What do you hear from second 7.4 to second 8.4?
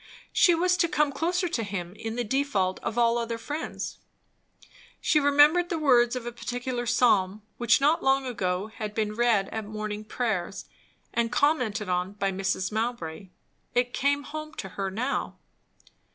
which not long